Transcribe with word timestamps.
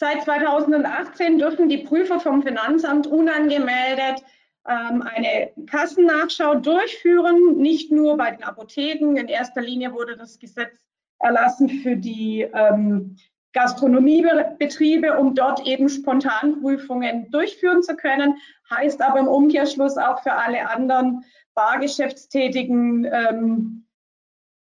Seit 0.00 0.22
2018 0.22 1.40
dürfen 1.40 1.68
die 1.68 1.78
Prüfer 1.78 2.20
vom 2.20 2.40
Finanzamt 2.40 3.08
unangemeldet 3.08 4.22
ähm, 4.64 5.02
eine 5.02 5.50
Kassennachschau 5.66 6.54
durchführen, 6.54 7.56
nicht 7.56 7.90
nur 7.90 8.16
bei 8.16 8.30
den 8.30 8.44
Apotheken. 8.44 9.16
In 9.16 9.26
erster 9.26 9.60
Linie 9.60 9.92
wurde 9.92 10.16
das 10.16 10.38
Gesetz 10.38 10.70
erlassen 11.18 11.68
für 11.68 11.96
die 11.96 12.42
ähm, 12.42 13.16
Gastronomiebetriebe, 13.54 15.18
um 15.18 15.34
dort 15.34 15.66
eben 15.66 15.88
Spontanprüfungen 15.88 17.28
durchführen 17.32 17.82
zu 17.82 17.96
können. 17.96 18.36
Heißt 18.70 19.02
aber 19.02 19.18
im 19.18 19.26
Umkehrschluss 19.26 19.96
auch 19.96 20.22
für 20.22 20.34
alle 20.34 20.70
anderen 20.70 21.24
bargeschäftstätigen 21.54 23.04
ähm, 23.04 23.84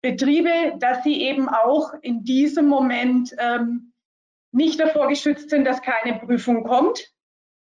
Betriebe, 0.01 0.79
dass 0.79 1.03
sie 1.03 1.21
eben 1.21 1.47
auch 1.47 1.93
in 2.01 2.23
diesem 2.23 2.67
Moment 2.67 3.35
ähm, 3.37 3.86
nicht 4.51 4.79
davor 4.79 5.07
geschützt 5.07 5.49
sind, 5.49 5.65
dass 5.65 5.81
keine 5.81 6.19
Prüfung 6.19 6.63
kommt. 6.63 7.11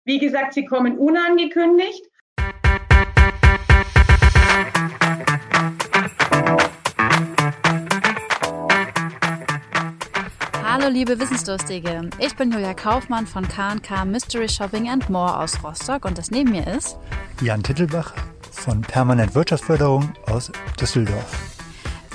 Wie 0.06 0.20
gesagt, 0.20 0.54
sie 0.54 0.66
kommen 0.66 0.98
unangekündigt. 0.98 2.06
Hallo 10.64 10.90
liebe 10.90 11.20
Wissensdurstige, 11.20 12.10
ich 12.20 12.36
bin 12.36 12.52
Julia 12.52 12.74
Kaufmann 12.74 13.26
von 13.26 13.48
K&K 13.48 14.06
Mystery 14.06 14.48
Shopping 14.48 14.90
and 14.90 15.10
More 15.10 15.40
aus 15.40 15.64
Rostock 15.64 16.06
und 16.06 16.18
das 16.18 16.30
neben 16.32 16.52
mir 16.52 16.68
ist 16.68 16.98
Jan 17.42 17.64
Tittelbach 17.64 18.14
von 18.52 18.82
Permanent 18.82 19.34
Wirtschaftsförderung 19.34 20.14
aus 20.28 20.52
Düsseldorf. 20.80 21.65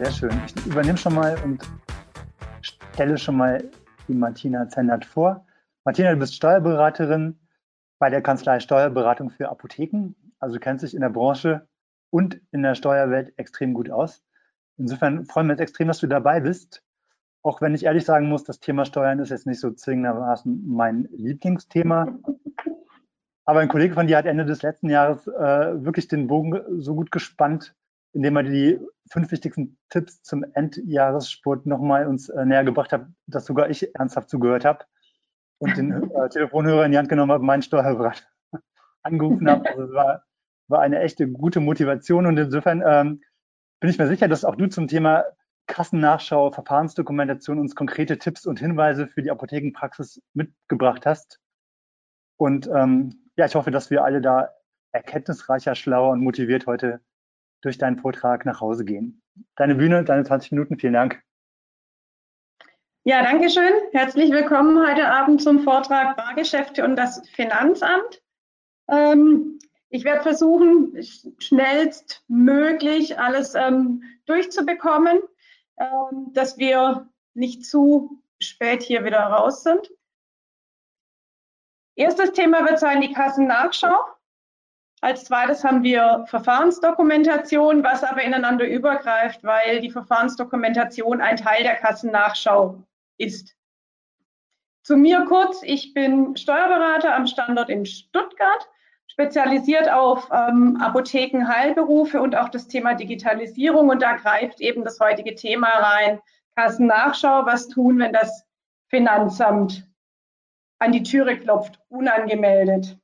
Sehr 0.00 0.12
schön. 0.12 0.40
Ich 0.46 0.66
übernehme 0.66 0.96
schon 0.96 1.14
mal 1.14 1.36
und 1.44 1.62
stelle 2.62 3.18
schon 3.18 3.36
mal 3.36 3.62
die 4.08 4.14
Martina 4.14 4.66
Zendert 4.66 5.04
vor. 5.04 5.44
Martina, 5.84 6.10
du 6.12 6.16
bist 6.16 6.34
Steuerberaterin 6.34 7.38
bei 7.98 8.08
der 8.08 8.22
Kanzlei 8.22 8.60
Steuerberatung 8.60 9.28
für 9.28 9.50
Apotheken 9.50 10.14
also 10.38 10.58
kennt 10.58 10.80
sich 10.80 10.94
in 10.94 11.02
der 11.02 11.10
Branche 11.10 11.68
und 12.08 12.40
in 12.50 12.62
der 12.62 12.74
Steuerwelt 12.74 13.34
extrem 13.38 13.74
gut 13.74 13.90
aus. 13.90 14.24
Insofern 14.78 15.26
freuen 15.26 15.48
wir 15.48 15.52
uns 15.52 15.60
extrem, 15.60 15.88
dass 15.88 15.98
du 15.98 16.06
dabei 16.06 16.40
bist. 16.40 16.82
Auch 17.42 17.60
wenn 17.60 17.74
ich 17.74 17.84
ehrlich 17.84 18.06
sagen 18.06 18.30
muss, 18.30 18.42
das 18.42 18.58
Thema 18.58 18.86
Steuern 18.86 19.18
ist 19.18 19.28
jetzt 19.28 19.46
nicht 19.46 19.60
so 19.60 19.70
zwingendermaßen 19.70 20.66
mein 20.66 21.10
Lieblingsthema. 21.12 22.18
Aber 23.44 23.60
ein 23.60 23.68
Kollege 23.68 23.92
von 23.92 24.06
dir 24.06 24.16
hat 24.16 24.24
Ende 24.24 24.46
des 24.46 24.62
letzten 24.62 24.88
Jahres 24.88 25.26
äh, 25.26 25.84
wirklich 25.84 26.08
den 26.08 26.26
Bogen 26.26 26.58
so 26.80 26.94
gut 26.94 27.10
gespannt, 27.10 27.74
indem 28.12 28.36
er 28.36 28.42
die 28.42 28.80
fünf 29.10 29.30
wichtigsten 29.30 29.78
Tipps 29.88 30.22
zum 30.22 30.44
Endjahressport 30.54 31.66
nochmal 31.66 32.06
uns 32.06 32.28
äh, 32.28 32.44
näher 32.44 32.64
gebracht 32.64 32.92
hat, 32.92 33.06
dass 33.26 33.46
sogar 33.46 33.70
ich 33.70 33.94
ernsthaft 33.94 34.28
zugehört 34.28 34.64
habe 34.64 34.84
und 35.58 35.76
den 35.76 36.10
äh, 36.14 36.28
Telefonhörer 36.28 36.84
in 36.84 36.92
die 36.92 36.98
Hand 36.98 37.08
genommen 37.08 37.32
habe, 37.32 37.44
meinen 37.44 37.62
Steuerberater 37.62 38.24
angerufen 39.02 39.48
habe. 39.48 39.68
Also 39.68 39.84
es 39.84 39.92
war 39.92 40.24
war 40.70 40.80
eine 40.80 41.00
echte 41.00 41.28
gute 41.28 41.60
Motivation 41.60 42.26
und 42.26 42.38
insofern 42.38 42.82
ähm, 42.86 43.22
bin 43.80 43.90
ich 43.90 43.98
mir 43.98 44.06
sicher, 44.06 44.28
dass 44.28 44.44
auch 44.44 44.54
du 44.54 44.68
zum 44.68 44.88
Thema 44.88 45.24
Kassennachschau, 45.66 46.52
Verfahrensdokumentation 46.52 47.58
uns 47.58 47.74
konkrete 47.74 48.18
Tipps 48.18 48.46
und 48.46 48.60
Hinweise 48.60 49.08
für 49.08 49.22
die 49.22 49.30
Apothekenpraxis 49.30 50.22
mitgebracht 50.32 51.06
hast. 51.06 51.40
Und 52.36 52.68
ähm, 52.74 53.28
ja, 53.36 53.46
ich 53.46 53.54
hoffe, 53.54 53.70
dass 53.70 53.90
wir 53.90 54.04
alle 54.04 54.20
da 54.20 54.50
erkenntnisreicher, 54.92 55.74
schlauer 55.74 56.10
und 56.10 56.20
motiviert 56.20 56.66
heute 56.66 57.00
durch 57.60 57.78
deinen 57.78 57.98
Vortrag 57.98 58.46
nach 58.46 58.60
Hause 58.60 58.84
gehen. 58.84 59.22
Deine 59.56 59.74
Bühne, 59.74 60.04
deine 60.04 60.24
20 60.24 60.52
Minuten, 60.52 60.78
vielen 60.78 60.92
Dank. 60.94 61.22
Ja, 63.04 63.22
danke 63.22 63.48
schön. 63.48 63.72
Herzlich 63.92 64.30
willkommen 64.30 64.86
heute 64.86 65.08
Abend 65.08 65.42
zum 65.42 65.60
Vortrag 65.60 66.16
Bargeschäfte 66.16 66.84
und 66.84 66.96
das 66.96 67.26
Finanzamt. 67.30 68.22
Ähm, 68.88 69.58
ich 69.88 70.04
werde 70.04 70.22
versuchen, 70.22 70.96
schnellstmöglich 71.38 73.18
alles 73.18 73.54
ähm, 73.54 74.02
durchzubekommen, 74.26 75.18
ähm, 75.78 76.32
dass 76.32 76.58
wir 76.58 77.08
nicht 77.34 77.64
zu 77.64 78.22
spät 78.40 78.82
hier 78.82 79.04
wieder 79.04 79.20
raus 79.20 79.62
sind. 79.62 79.90
Erstes 81.96 82.32
Thema 82.32 82.66
wird 82.66 82.78
sein 82.78 83.00
die 83.00 83.12
Kassennachschau. 83.12 83.98
Als 85.02 85.24
zweites 85.24 85.64
haben 85.64 85.82
wir 85.82 86.24
Verfahrensdokumentation, 86.26 87.82
was 87.82 88.04
aber 88.04 88.22
ineinander 88.22 88.66
übergreift, 88.66 89.42
weil 89.42 89.80
die 89.80 89.90
Verfahrensdokumentation 89.90 91.22
ein 91.22 91.36
Teil 91.36 91.62
der 91.62 91.76
Kassennachschau 91.76 92.82
ist. 93.16 93.56
Zu 94.82 94.96
mir 94.96 95.24
kurz, 95.26 95.62
ich 95.62 95.94
bin 95.94 96.36
Steuerberater 96.36 97.14
am 97.14 97.26
Standort 97.26 97.70
in 97.70 97.86
Stuttgart 97.86 98.68
spezialisiert 99.06 99.90
auf 99.90 100.28
ähm, 100.32 100.78
Apotheken, 100.80 101.46
Heilberufe 101.48 102.22
und 102.22 102.36
auch 102.36 102.48
das 102.48 102.68
Thema 102.68 102.94
Digitalisierung. 102.94 103.88
Und 103.88 104.02
da 104.02 104.16
greift 104.16 104.60
eben 104.60 104.84
das 104.84 105.00
heutige 105.00 105.34
Thema 105.34 105.68
rein. 105.68 106.20
Kassennachschau, 106.56 107.44
was 107.44 107.68
tun, 107.68 107.98
wenn 107.98 108.12
das 108.12 108.46
Finanzamt 108.88 109.86
an 110.78 110.92
die 110.92 111.02
Türe 111.02 111.38
klopft, 111.38 111.80
unangemeldet. 111.88 112.99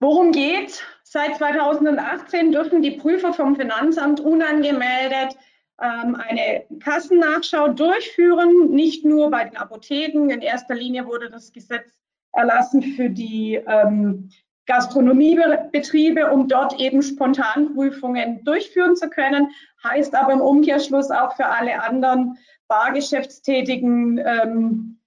Worum 0.00 0.32
geht? 0.32 0.84
Seit 1.02 1.36
2018 1.36 2.52
dürfen 2.52 2.82
die 2.82 2.92
Prüfer 2.92 3.32
vom 3.32 3.56
Finanzamt 3.56 4.20
unangemeldet 4.20 5.36
ähm, 5.80 6.16
eine 6.16 6.64
Kassennachschau 6.80 7.68
durchführen, 7.68 8.70
nicht 8.70 9.04
nur 9.04 9.30
bei 9.30 9.44
den 9.44 9.56
Apotheken. 9.56 10.30
In 10.30 10.40
erster 10.40 10.74
Linie 10.74 11.06
wurde 11.06 11.30
das 11.30 11.52
Gesetz 11.52 11.90
erlassen 12.32 12.82
für 12.82 13.10
die 13.10 13.54
ähm, 13.54 14.30
Gastronomiebetriebe, 14.66 16.30
um 16.30 16.46
dort 16.46 16.78
eben 16.78 17.02
Spontanprüfungen 17.02 18.44
durchführen 18.44 18.96
zu 18.96 19.08
können. 19.08 19.50
Heißt 19.82 20.14
aber 20.14 20.32
im 20.32 20.40
Umkehrschluss 20.40 21.10
auch 21.10 21.34
für 21.36 21.46
alle 21.46 21.82
anderen 21.82 22.36
bargeschäftstätigen 22.68 24.18
ähm, 24.18 25.00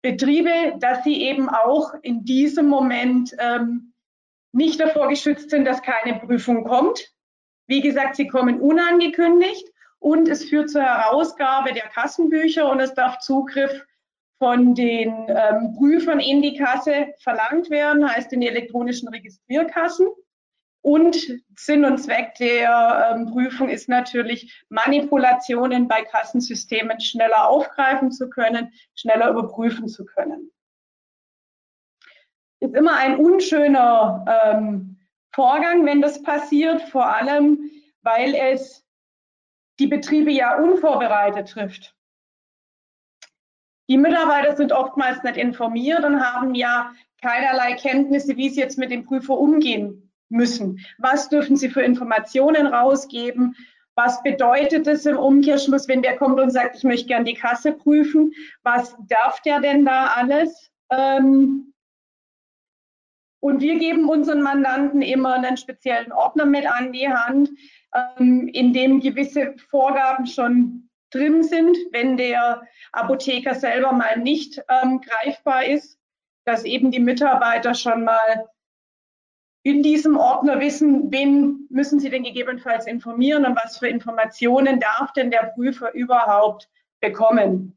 Betriebe, 0.00 0.78
dass 0.78 1.02
sie 1.02 1.22
eben 1.22 1.48
auch 1.48 1.94
in 2.02 2.24
diesem 2.24 2.68
Moment 2.68 3.34
ähm, 3.38 3.93
nicht 4.54 4.80
davor 4.80 5.08
geschützt 5.08 5.50
sind, 5.50 5.64
dass 5.64 5.82
keine 5.82 6.18
Prüfung 6.20 6.64
kommt. 6.64 7.12
Wie 7.66 7.80
gesagt, 7.80 8.16
sie 8.16 8.28
kommen 8.28 8.60
unangekündigt 8.60 9.66
und 9.98 10.28
es 10.28 10.44
führt 10.44 10.70
zur 10.70 10.82
Herausgabe 10.82 11.72
der 11.72 11.88
Kassenbücher 11.88 12.70
und 12.70 12.80
es 12.80 12.94
darf 12.94 13.18
Zugriff 13.18 13.84
von 14.38 14.74
den 14.74 15.26
ähm, 15.28 15.74
Prüfern 15.76 16.20
in 16.20 16.42
die 16.42 16.56
Kasse 16.56 17.14
verlangt 17.18 17.70
werden, 17.70 18.08
heißt 18.08 18.32
in 18.32 18.40
die 18.40 18.48
elektronischen 18.48 19.08
Registrierkassen. 19.08 20.08
Und 20.82 21.16
Sinn 21.56 21.86
und 21.86 21.96
Zweck 21.96 22.34
der 22.34 23.14
ähm, 23.14 23.30
Prüfung 23.30 23.70
ist 23.70 23.88
natürlich, 23.88 24.64
Manipulationen 24.68 25.88
bei 25.88 26.02
Kassensystemen 26.02 27.00
schneller 27.00 27.48
aufgreifen 27.48 28.12
zu 28.12 28.28
können, 28.28 28.70
schneller 28.94 29.30
überprüfen 29.30 29.88
zu 29.88 30.04
können 30.04 30.50
ist 32.64 32.74
immer 32.74 32.96
ein 32.96 33.16
unschöner 33.16 34.24
ähm, 34.28 34.96
Vorgang, 35.34 35.84
wenn 35.84 36.00
das 36.00 36.22
passiert, 36.22 36.82
vor 36.82 37.06
allem, 37.06 37.70
weil 38.02 38.34
es 38.34 38.84
die 39.78 39.86
Betriebe 39.86 40.30
ja 40.30 40.56
unvorbereitet 40.56 41.48
trifft. 41.48 41.94
Die 43.88 43.98
Mitarbeiter 43.98 44.56
sind 44.56 44.72
oftmals 44.72 45.22
nicht 45.22 45.36
informiert 45.36 46.04
und 46.04 46.20
haben 46.20 46.54
ja 46.54 46.92
keinerlei 47.20 47.74
Kenntnisse, 47.74 48.36
wie 48.36 48.48
sie 48.48 48.60
jetzt 48.60 48.78
mit 48.78 48.90
dem 48.90 49.04
Prüfer 49.04 49.36
umgehen 49.36 50.10
müssen. 50.28 50.80
Was 50.98 51.28
dürfen 51.28 51.56
sie 51.56 51.68
für 51.68 51.82
Informationen 51.82 52.66
rausgeben? 52.66 53.56
Was 53.94 54.22
bedeutet 54.22 54.86
es 54.86 55.06
im 55.06 55.18
Umkehrschluss, 55.18 55.86
wenn 55.86 56.02
der 56.02 56.16
kommt 56.16 56.40
und 56.40 56.50
sagt, 56.50 56.76
ich 56.76 56.84
möchte 56.84 57.06
gern 57.06 57.24
die 57.24 57.34
Kasse 57.34 57.72
prüfen? 57.72 58.32
Was 58.62 58.96
darf 59.08 59.40
der 59.42 59.60
denn 59.60 59.84
da 59.84 60.06
alles? 60.16 60.70
Ähm, 60.90 61.73
und 63.44 63.60
wir 63.60 63.78
geben 63.78 64.08
unseren 64.08 64.40
Mandanten 64.40 65.02
immer 65.02 65.34
einen 65.34 65.58
speziellen 65.58 66.12
Ordner 66.12 66.46
mit 66.46 66.66
an 66.66 66.94
die 66.94 67.10
Hand, 67.10 67.50
ähm, 67.94 68.48
in 68.48 68.72
dem 68.72 69.00
gewisse 69.00 69.54
Vorgaben 69.68 70.24
schon 70.24 70.88
drin 71.10 71.42
sind, 71.42 71.76
wenn 71.90 72.16
der 72.16 72.66
Apotheker 72.92 73.54
selber 73.54 73.92
mal 73.92 74.18
nicht 74.18 74.64
ähm, 74.70 75.02
greifbar 75.02 75.66
ist, 75.66 76.00
dass 76.46 76.64
eben 76.64 76.90
die 76.90 77.00
Mitarbeiter 77.00 77.74
schon 77.74 78.04
mal 78.04 78.48
in 79.62 79.82
diesem 79.82 80.16
Ordner 80.16 80.58
wissen, 80.60 81.12
wen 81.12 81.66
müssen 81.68 82.00
sie 82.00 82.08
denn 82.08 82.22
gegebenenfalls 82.22 82.86
informieren 82.86 83.44
und 83.44 83.62
was 83.62 83.76
für 83.76 83.88
Informationen 83.88 84.80
darf 84.80 85.12
denn 85.12 85.30
der 85.30 85.52
Prüfer 85.54 85.92
überhaupt 85.92 86.70
bekommen. 87.02 87.76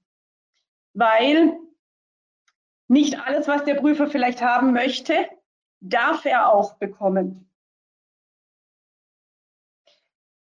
Weil 0.93 1.57
nicht 2.87 3.19
alles, 3.19 3.49
was 3.49 3.65
der 3.65 3.75
Prüfer 3.75 4.07
vielleicht 4.07 4.41
haben 4.41 4.71
möchte, 4.71 5.27
darf 5.79 6.25
er 6.25 6.51
auch 6.51 6.75
bekommen. 6.75 7.49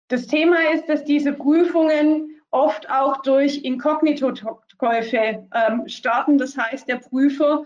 Das 0.08 0.26
Thema 0.26 0.72
ist, 0.72 0.88
dass 0.88 1.04
diese 1.04 1.32
Prüfungen 1.32 2.40
oft 2.50 2.88
auch 2.88 3.22
durch 3.22 3.64
Inkognito-Käufe 3.64 5.48
ähm, 5.52 5.88
starten. 5.88 6.38
Das 6.38 6.56
heißt, 6.56 6.88
der 6.88 6.96
Prüfer 6.96 7.64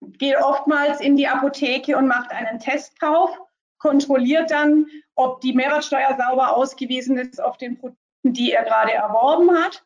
geht 0.00 0.36
oftmals 0.36 1.00
in 1.00 1.16
die 1.16 1.26
Apotheke 1.26 1.96
und 1.96 2.06
macht 2.06 2.30
einen 2.30 2.58
Testkauf, 2.58 3.38
kontrolliert 3.78 4.50
dann, 4.50 4.86
ob 5.14 5.40
die 5.40 5.52
Mehrwertsteuer 5.52 6.16
sauber 6.16 6.56
ausgewiesen 6.56 7.18
ist 7.18 7.42
auf 7.42 7.58
den 7.58 7.76
Produkten, 7.76 8.32
die 8.32 8.52
er 8.52 8.64
gerade 8.64 8.92
erworben 8.92 9.50
hat 9.52 9.84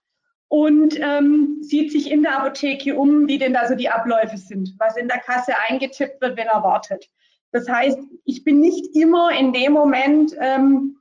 und 0.48 0.98
ähm, 1.00 1.58
sieht 1.60 1.92
sich 1.92 2.10
in 2.10 2.22
der 2.22 2.38
Apotheke 2.38 2.96
um, 2.96 3.26
wie 3.26 3.38
denn 3.38 3.54
da 3.54 3.66
so 3.66 3.74
die 3.74 3.88
Abläufe 3.88 4.36
sind, 4.36 4.74
was 4.78 4.96
in 4.96 5.08
der 5.08 5.18
Kasse 5.18 5.52
eingetippt 5.68 6.20
wird, 6.20 6.36
wenn 6.36 6.46
er 6.46 6.62
wartet. 6.62 7.08
Das 7.52 7.68
heißt, 7.68 7.98
ich 8.24 8.44
bin 8.44 8.60
nicht 8.60 8.96
immer 8.96 9.30
in 9.30 9.52
dem 9.52 9.72
Moment 9.72 10.34
ähm, 10.40 11.00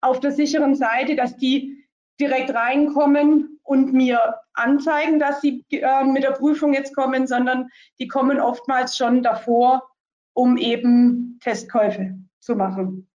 auf 0.00 0.20
der 0.20 0.32
sicheren 0.32 0.74
Seite, 0.74 1.16
dass 1.16 1.36
die 1.36 1.84
direkt 2.20 2.54
reinkommen 2.54 3.60
und 3.62 3.92
mir 3.92 4.36
anzeigen, 4.54 5.18
dass 5.18 5.40
sie 5.40 5.64
äh, 5.70 6.04
mit 6.04 6.22
der 6.22 6.32
Prüfung 6.32 6.72
jetzt 6.72 6.94
kommen, 6.94 7.26
sondern 7.26 7.68
die 7.98 8.08
kommen 8.08 8.40
oftmals 8.40 8.96
schon 8.96 9.22
davor, 9.22 9.82
um 10.34 10.56
eben 10.56 11.38
Testkäufe 11.42 12.14
zu 12.40 12.56
machen. 12.56 13.08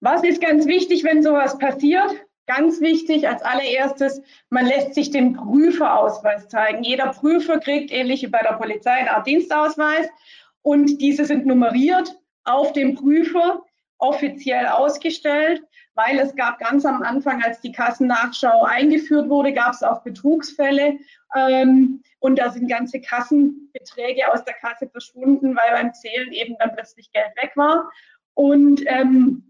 Was 0.00 0.22
ist 0.22 0.40
ganz 0.40 0.66
wichtig, 0.66 1.04
wenn 1.04 1.22
sowas 1.22 1.58
passiert? 1.58 2.14
Ganz 2.46 2.80
wichtig 2.80 3.28
als 3.28 3.42
allererstes, 3.42 4.22
man 4.50 4.66
lässt 4.66 4.94
sich 4.94 5.10
den 5.10 5.32
Prüferausweis 5.32 6.48
zeigen. 6.48 6.84
Jeder 6.84 7.08
Prüfer 7.08 7.58
kriegt, 7.58 7.90
ähnlich 7.90 8.22
wie 8.22 8.28
bei 8.28 8.40
der 8.40 8.52
Polizei, 8.52 8.92
eine 8.92 9.16
Art 9.16 9.26
Dienstausweis 9.26 10.06
und 10.62 11.00
diese 11.00 11.24
sind 11.24 11.46
nummeriert 11.46 12.16
auf 12.44 12.72
dem 12.72 12.94
Prüfer, 12.94 13.62
offiziell 13.98 14.66
ausgestellt, 14.66 15.62
weil 15.94 16.18
es 16.18 16.36
gab 16.36 16.58
ganz 16.58 16.84
am 16.84 17.02
Anfang, 17.02 17.42
als 17.42 17.60
die 17.60 17.72
Kassennachschau 17.72 18.62
eingeführt 18.64 19.28
wurde, 19.28 19.52
gab 19.52 19.72
es 19.72 19.82
auch 19.82 20.02
Betrugsfälle 20.02 20.98
ähm, 21.34 22.02
und 22.18 22.38
da 22.38 22.50
sind 22.50 22.68
ganze 22.68 23.00
Kassenbeträge 23.00 24.30
aus 24.32 24.44
der 24.44 24.54
Kasse 24.54 24.88
verschwunden, 24.88 25.56
weil 25.56 25.82
beim 25.82 25.94
Zählen 25.94 26.32
eben 26.32 26.56
dann 26.58 26.74
plötzlich 26.74 27.10
Geld 27.12 27.30
weg 27.40 27.52
war. 27.56 27.90
Und 28.34 28.82
ähm, 28.86 29.45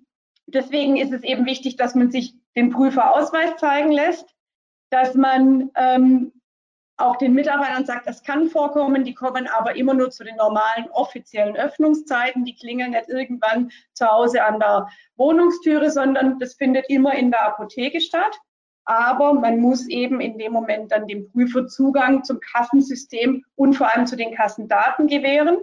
Deswegen 0.47 0.97
ist 0.97 1.13
es 1.13 1.23
eben 1.25 1.45
wichtig, 1.47 1.77
dass 1.77 1.95
man 1.95 2.11
sich 2.11 2.35
den 2.55 2.71
Prüferausweis 2.71 3.57
zeigen 3.57 3.91
lässt, 3.91 4.35
dass 4.91 5.15
man 5.15 5.71
ähm, 5.75 6.33
auch 6.97 7.17
den 7.17 7.35
Mitarbeitern 7.35 7.85
sagt, 7.85 8.07
das 8.07 8.23
kann 8.23 8.49
vorkommen, 8.49 9.05
die 9.05 9.15
kommen 9.15 9.47
aber 9.49 9.77
immer 9.77 9.93
nur 9.93 10.11
zu 10.11 10.25
den 10.25 10.37
normalen 10.37 10.89
offiziellen 10.93 11.57
Öffnungszeiten, 11.57 12.45
die 12.45 12.55
klingeln 12.55 12.93
nicht 12.93 13.09
irgendwann 13.09 13.71
zu 13.93 14.07
Hause 14.07 14.45
an 14.45 14.59
der 14.61 14.89
Wohnungstüre, 15.17 15.91
sondern 15.91 16.39
das 16.39 16.55
findet 16.55 16.89
immer 16.89 17.15
in 17.15 17.31
der 17.31 17.45
Apotheke 17.47 18.01
statt. 18.01 18.39
Aber 18.87 19.35
man 19.35 19.59
muss 19.59 19.89
eben 19.89 20.21
in 20.21 20.39
dem 20.39 20.53
Moment 20.53 20.93
dann 20.93 21.09
dem 21.09 21.31
Prüfer 21.31 21.67
Zugang 21.67 22.23
zum 22.23 22.39
Kassensystem 22.41 23.45
und 23.57 23.75
vor 23.75 23.93
allem 23.93 24.07
zu 24.07 24.17
den 24.17 24.33
Kassendaten 24.33 25.09
gewähren. 25.09 25.59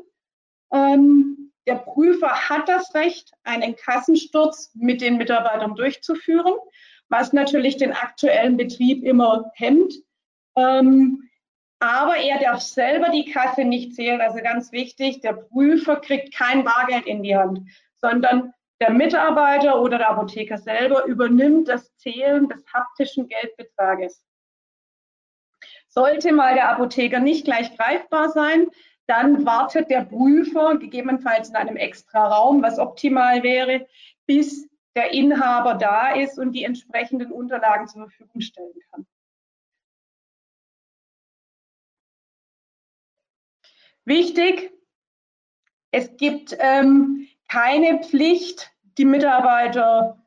Ähm, 0.73 1.42
der 1.67 1.75
Prüfer 1.75 2.49
hat 2.49 2.67
das 2.67 2.93
Recht, 2.93 3.31
einen 3.43 3.75
Kassensturz 3.75 4.71
mit 4.75 5.01
den 5.01 5.17
Mitarbeitern 5.17 5.75
durchzuführen, 5.75 6.53
was 7.09 7.33
natürlich 7.33 7.77
den 7.77 7.93
aktuellen 7.93 8.57
Betrieb 8.57 9.03
immer 9.03 9.51
hemmt. 9.55 9.93
Ähm, 10.57 11.29
aber 11.79 12.17
er 12.17 12.39
darf 12.39 12.61
selber 12.61 13.09
die 13.09 13.29
Kasse 13.29 13.65
nicht 13.65 13.95
zählen. 13.95 14.21
Also 14.21 14.39
ganz 14.41 14.71
wichtig, 14.71 15.21
der 15.21 15.33
Prüfer 15.33 15.97
kriegt 15.97 16.33
kein 16.33 16.63
Bargeld 16.63 17.05
in 17.05 17.23
die 17.23 17.35
Hand, 17.35 17.59
sondern 17.95 18.53
der 18.79 18.91
Mitarbeiter 18.91 19.81
oder 19.81 19.97
der 19.97 20.09
Apotheker 20.09 20.57
selber 20.57 21.05
übernimmt 21.05 21.69
das 21.69 21.95
Zählen 21.97 22.49
des 22.49 22.65
haptischen 22.73 23.27
Geldbetrages. 23.27 24.25
Sollte 25.87 26.31
mal 26.31 26.55
der 26.55 26.69
Apotheker 26.69 27.19
nicht 27.19 27.45
gleich 27.45 27.75
greifbar 27.77 28.29
sein, 28.29 28.67
dann 29.07 29.45
wartet 29.45 29.89
der 29.89 30.05
Prüfer 30.05 30.77
gegebenenfalls 30.77 31.49
in 31.49 31.55
einem 31.55 31.75
extra 31.75 32.27
Raum, 32.27 32.61
was 32.61 32.79
optimal 32.79 33.43
wäre, 33.43 33.87
bis 34.25 34.69
der 34.95 35.11
Inhaber 35.11 35.75
da 35.75 36.13
ist 36.13 36.37
und 36.37 36.53
die 36.53 36.63
entsprechenden 36.63 37.31
Unterlagen 37.31 37.87
zur 37.87 38.03
Verfügung 38.03 38.41
stellen 38.41 38.79
kann. 38.91 39.05
Wichtig, 44.05 44.71
es 45.91 46.17
gibt 46.17 46.55
ähm, 46.59 47.27
keine 47.47 48.03
Pflicht, 48.03 48.71
die 48.97 49.05
Mitarbeiter 49.05 50.21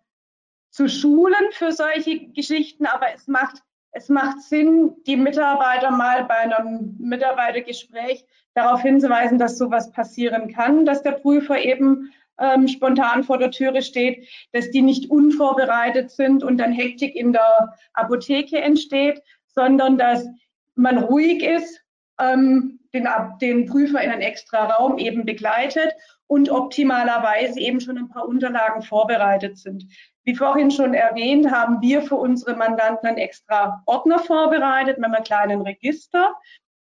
zu 0.71 0.89
schulen 0.89 1.53
für 1.53 1.73
solche 1.73 2.29
Geschichten, 2.29 2.87
aber 2.87 3.13
es 3.15 3.27
macht, 3.27 3.63
es 3.97 4.11
macht 4.11 4.43
Sinn, 4.43 4.93
die 5.07 5.17
Mitarbeiter 5.17 5.91
mal 5.91 6.25
bei 6.25 6.37
einem 6.37 6.97
Mitarbeitergespräch 6.99 8.27
darauf 8.53 8.83
hinzuweisen, 8.83 9.39
dass 9.39 9.57
sowas 9.57 9.91
passieren 9.91 10.53
kann, 10.53 10.85
dass 10.85 11.03
der 11.03 11.13
Prüfer 11.13 11.59
eben 11.59 12.13
ähm, 12.39 12.69
spontan 12.69 13.25
vor 13.25 13.39
der 13.39 13.51
Türe 13.51 13.81
steht, 13.81 14.29
dass 14.53 14.71
die 14.71 14.83
nicht 14.83 15.11
unvorbereitet 15.11 16.11
sind 16.11 16.45
und 16.45 16.59
dann 16.59 16.73
Hektik 16.73 17.17
in 17.17 17.33
der 17.33 17.75
Apotheke 17.95 18.59
entsteht, 18.59 19.23
sondern 19.47 19.97
dass 19.97 20.27
man 20.75 20.99
ruhig 20.99 21.43
ist, 21.43 21.81
ähm, 22.21 22.81
den, 22.93 23.09
den 23.41 23.65
Prüfer 23.65 24.03
in 24.03 24.11
einen 24.11 24.21
extra 24.21 24.67
Raum 24.67 24.99
eben 24.99 25.25
begleitet 25.25 25.95
und 26.27 26.51
optimalerweise 26.51 27.61
eben 27.61 27.81
schon 27.81 27.97
ein 27.97 28.11
paar 28.11 28.29
Unterlagen 28.29 28.83
vorbereitet 28.83 29.57
sind. 29.57 29.87
Wie 30.27 30.35
vorhin 30.35 30.73
schon 30.73 30.93
erwähnt, 30.93 31.53
haben 31.53 31.81
wir 31.81 32.03
für 32.03 32.17
unsere 32.17 32.57
Mandanten 32.57 33.07
einen 33.07 33.17
extra 33.17 33.81
Ordner 33.87 34.19
vorbereitet 34.19 34.99
mit 34.99 35.07
einem 35.07 35.23
kleinen 35.23 35.63
Register. 35.63 36.35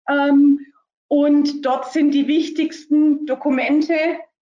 Ähm, 0.09 0.59
und 1.07 1.65
dort 1.65 1.91
sind 1.91 2.11
die 2.11 2.27
wichtigsten 2.27 3.25
Dokumente 3.25 3.95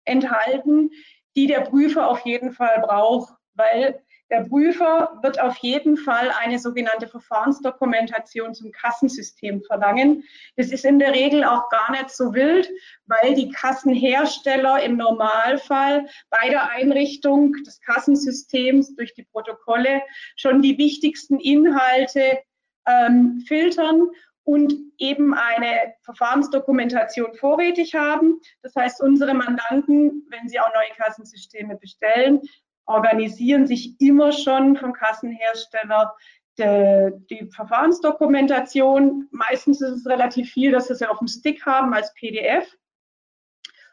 enthalten, 0.06 0.90
die 1.36 1.46
der 1.46 1.60
Prüfer 1.60 2.08
auf 2.08 2.20
jeden 2.24 2.52
Fall 2.52 2.80
braucht, 2.80 3.34
weil 3.54 4.02
der 4.30 4.44
Prüfer 4.44 5.18
wird 5.22 5.40
auf 5.40 5.56
jeden 5.58 5.96
Fall 5.96 6.30
eine 6.30 6.58
sogenannte 6.58 7.08
Verfahrensdokumentation 7.08 8.54
zum 8.54 8.72
Kassensystem 8.72 9.62
verlangen. 9.62 10.24
Das 10.56 10.70
ist 10.70 10.84
in 10.84 10.98
der 10.98 11.12
Regel 11.12 11.44
auch 11.44 11.68
gar 11.70 11.90
nicht 11.92 12.10
so 12.10 12.34
wild, 12.34 12.68
weil 13.06 13.34
die 13.34 13.50
Kassenhersteller 13.50 14.82
im 14.82 14.96
Normalfall 14.96 16.06
bei 16.30 16.50
der 16.50 16.70
Einrichtung 16.70 17.54
des 17.66 17.80
Kassensystems 17.80 18.94
durch 18.96 19.14
die 19.14 19.24
Protokolle 19.24 20.02
schon 20.36 20.60
die 20.60 20.76
wichtigsten 20.76 21.40
Inhalte 21.40 22.38
ähm, 22.86 23.42
filtern 23.46 24.08
und 24.44 24.74
eben 24.96 25.34
eine 25.34 25.94
Verfahrensdokumentation 26.04 27.34
vorrätig 27.34 27.94
haben. 27.94 28.40
Das 28.62 28.74
heißt, 28.74 29.02
unsere 29.02 29.34
Mandanten, 29.34 30.26
wenn 30.30 30.48
sie 30.48 30.58
auch 30.58 30.72
neue 30.74 30.96
Kassensysteme 30.96 31.76
bestellen, 31.76 32.40
organisieren 32.88 33.66
sich 33.66 34.00
immer 34.00 34.32
schon 34.32 34.76
vom 34.76 34.92
Kassenhersteller 34.92 36.14
die, 36.58 37.10
die 37.30 37.50
Verfahrensdokumentation. 37.50 39.28
Meistens 39.30 39.80
ist 39.80 39.98
es 39.98 40.06
relativ 40.06 40.50
viel, 40.50 40.72
dass 40.72 40.88
sie 40.88 40.94
sie 40.96 41.06
auf 41.06 41.18
dem 41.18 41.28
Stick 41.28 41.64
haben 41.64 41.94
als 41.94 42.12
PDF. 42.14 42.76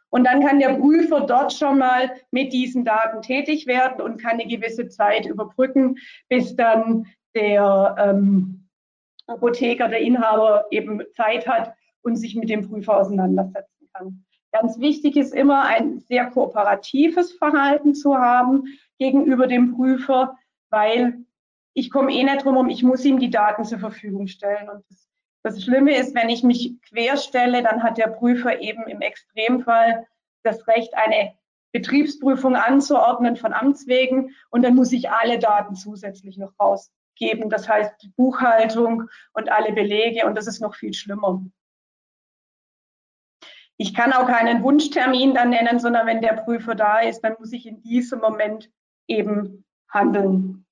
Und 0.10 0.24
dann 0.24 0.46
kann 0.46 0.60
der 0.60 0.76
Prüfer 0.76 1.22
dort 1.22 1.52
schon 1.52 1.78
mal 1.78 2.10
mit 2.32 2.54
diesen 2.54 2.86
Daten 2.86 3.22
tätig 3.22 3.68
werden 3.68 4.02
und 4.02 4.22
kann 4.22 4.40
eine 4.40 4.48
gewisse 4.48 4.88
Zeit 4.88 5.26
überbrücken, 5.26 5.98
bis 6.30 6.56
dann 6.56 7.08
der 7.36 7.96
ähm, 8.00 8.70
Apotheker, 9.28 9.90
der 9.90 10.00
Inhaber 10.00 10.66
eben 10.72 11.04
Zeit 11.16 11.46
hat 11.48 11.74
und 12.02 12.16
sich 12.16 12.36
mit 12.36 12.50
dem 12.50 12.68
Prüfer 12.68 12.98
auseinandersetzen 12.98 13.90
kann. 13.94 14.26
Ganz 14.54 14.80
wichtig 14.80 15.18
ist 15.18 15.34
immer 15.34 15.64
ein 15.64 16.00
sehr 16.00 16.28
kooperatives 16.28 17.34
Verhalten 17.34 17.94
zu 17.94 18.16
haben 18.16 18.78
gegenüber 18.98 19.48
dem 19.48 19.76
Prüfer, 19.76 20.38
weil 20.70 21.26
ich 21.74 21.92
komme 21.92 22.12
eh 22.12 22.24
nicht 22.24 22.46
drum 22.46 22.58
um, 22.58 22.70
ich 22.70 22.84
muss 22.84 23.04
ihm 23.06 23.20
die 23.20 23.30
Daten 23.30 23.66
zur 23.66 23.80
Verfügung 23.80 24.28
stellen. 24.28 24.70
Und 24.70 24.84
das, 24.90 25.10
das 25.44 25.64
Schlimme 25.64 25.96
ist, 25.98 26.16
wenn 26.16 26.30
ich 26.30 26.44
mich 26.44 26.82
querstelle, 26.90 27.62
dann 27.64 27.84
hat 27.84 27.98
der 27.98 28.08
Prüfer 28.08 28.62
eben 28.62 28.88
im 28.88 29.02
Extremfall 29.02 30.08
das 30.44 30.68
Recht, 30.68 30.94
eine 30.96 31.34
Betriebsprüfung 31.74 32.56
anzuordnen 32.56 33.36
von 33.36 33.52
Amts 33.52 33.88
wegen 33.88 34.34
und 34.50 34.64
dann 34.64 34.76
muss 34.76 34.94
ich 34.94 35.10
alle 35.10 35.40
Daten 35.40 35.76
zusätzlich 35.76 36.38
noch 36.38 36.54
rausgeben. 36.58 37.50
Das 37.50 37.68
heißt 37.68 38.02
die 38.02 38.14
Buchhaltung 38.16 39.10
und 39.34 39.52
alle 39.52 39.74
Belege 39.74 40.26
und 40.26 40.36
das 40.36 40.48
ist 40.48 40.62
noch 40.62 40.76
viel 40.76 40.94
schlimmer. 40.94 41.44
Ich 43.76 43.94
kann 43.94 44.14
auch 44.14 44.28
keinen 44.28 44.64
Wunschtermin 44.64 45.34
dann 45.34 45.50
nennen, 45.50 45.80
sondern 45.80 46.08
wenn 46.08 46.22
der 46.22 46.34
Prüfer 46.34 46.76
da 46.76 47.00
ist, 47.00 47.22
dann 47.22 47.36
muss 47.40 47.52
ich 47.52 47.66
in 47.66 47.82
diesem 47.82 48.20
Moment 48.20 48.72
eben 49.08 49.66
handeln. 49.90 50.66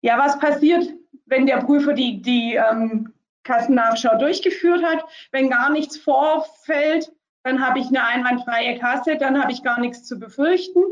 Ja, 0.00 0.18
was 0.18 0.38
passiert, 0.38 0.92
wenn 1.26 1.46
der 1.46 1.62
Prüfer 1.62 1.94
die, 1.94 2.20
die 2.20 2.56
ähm, 2.56 3.12
Kassennachschau 3.44 4.18
durchgeführt 4.18 4.84
hat? 4.84 5.04
Wenn 5.32 5.48
gar 5.48 5.70
nichts 5.70 5.96
vorfällt, 5.96 7.10
dann 7.42 7.66
habe 7.66 7.78
ich 7.78 7.88
eine 7.88 8.04
einwandfreie 8.04 8.78
Kasse, 8.78 9.16
dann 9.16 9.40
habe 9.40 9.52
ich 9.52 9.62
gar 9.62 9.80
nichts 9.80 10.04
zu 10.04 10.18
befürchten. 10.18 10.82